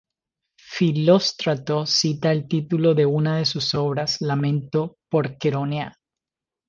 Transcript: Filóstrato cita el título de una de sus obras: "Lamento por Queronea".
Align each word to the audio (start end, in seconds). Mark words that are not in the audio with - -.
Filóstrato 0.57 1.85
cita 1.85 2.31
el 2.31 2.47
título 2.47 2.95
de 2.95 3.05
una 3.05 3.37
de 3.37 3.45
sus 3.45 3.75
obras: 3.75 4.19
"Lamento 4.21 4.97
por 5.11 5.37
Queronea". 5.37 5.95